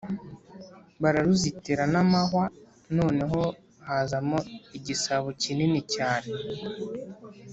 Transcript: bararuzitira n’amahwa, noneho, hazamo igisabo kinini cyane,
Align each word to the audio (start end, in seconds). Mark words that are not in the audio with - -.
bararuzitira 1.01 1.83
n’amahwa, 1.93 2.45
noneho, 2.97 3.41
hazamo 3.87 4.39
igisabo 4.77 5.27
kinini 5.41 5.79
cyane, 5.93 6.29